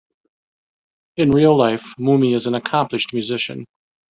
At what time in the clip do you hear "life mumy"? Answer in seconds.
1.55-2.33